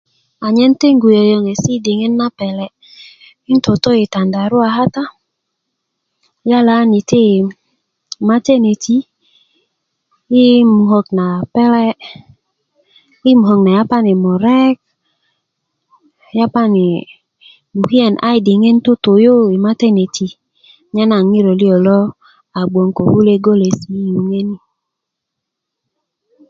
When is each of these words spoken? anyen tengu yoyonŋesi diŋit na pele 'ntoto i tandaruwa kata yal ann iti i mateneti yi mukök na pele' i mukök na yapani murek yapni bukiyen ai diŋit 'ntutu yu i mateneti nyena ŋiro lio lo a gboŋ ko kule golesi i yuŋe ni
anyen 0.45 0.73
tengu 0.81 1.07
yoyonŋesi 1.15 1.73
diŋit 1.85 2.13
na 2.19 2.27
pele 2.37 2.67
'ntoto 3.53 3.89
i 4.03 4.05
tandaruwa 4.13 4.67
kata 4.77 5.03
yal 6.49 6.67
ann 6.77 6.91
iti 6.99 7.19
i 7.33 7.35
mateneti 8.27 8.97
yi 10.35 10.47
mukök 10.75 11.07
na 11.17 11.25
pele' 11.53 11.99
i 13.29 13.31
mukök 13.39 13.59
na 13.65 13.71
yapani 13.77 14.13
murek 14.23 14.75
yapni 16.37 16.85
bukiyen 17.79 18.15
ai 18.27 18.39
diŋit 18.45 18.75
'ntutu 18.75 19.11
yu 19.25 19.35
i 19.55 19.57
mateneti 19.65 20.27
nyena 20.93 21.17
ŋiro 21.29 21.51
lio 21.61 21.75
lo 21.87 21.99
a 22.57 22.61
gboŋ 22.69 22.87
ko 22.95 23.01
kule 23.11 23.33
golesi 23.45 23.89
i 24.01 24.09
yuŋe 24.11 24.39
ni 24.49 24.57